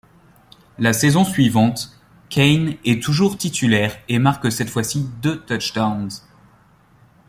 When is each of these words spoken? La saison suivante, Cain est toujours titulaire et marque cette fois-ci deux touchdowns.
La 0.79 0.93
saison 0.93 1.23
suivante, 1.23 1.95
Cain 2.29 2.73
est 2.85 3.03
toujours 3.03 3.37
titulaire 3.37 3.95
et 4.09 4.17
marque 4.17 4.51
cette 4.51 4.71
fois-ci 4.71 5.07
deux 5.21 5.39
touchdowns. 5.45 6.09